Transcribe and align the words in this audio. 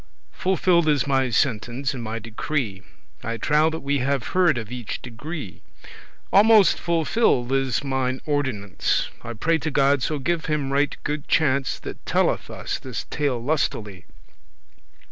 Fulfill'd 0.31 0.87
is 0.87 1.05
my 1.05 1.29
sentence 1.29 1.93
and 1.93 2.01
my 2.01 2.17
decree; 2.17 2.81
I 3.23 3.37
trow 3.37 3.69
that 3.69 3.81
we 3.81 3.99
have 3.99 4.29
heard 4.29 4.57
of 4.57 4.71
each 4.71 4.99
degree.* 5.03 5.61
from 5.61 5.61
each 5.61 5.61
class 5.61 5.93
or 5.93 5.93
rank 5.93 6.25
Almost 6.47 6.79
fulfilled 6.79 7.51
is 7.51 7.83
mine 7.83 8.19
ordinance; 8.25 9.05
in 9.05 9.05
the 9.05 9.09
company 9.19 9.29
I 9.29 9.33
pray 9.39 9.57
to 9.59 9.69
God 9.69 10.01
so 10.01 10.17
give 10.17 10.45
him 10.47 10.73
right 10.73 10.97
good 11.03 11.27
chance 11.27 11.77
That 11.77 12.03
telleth 12.07 12.49
us 12.49 12.79
this 12.79 13.03
tale 13.11 13.37
lustily. 13.43 14.05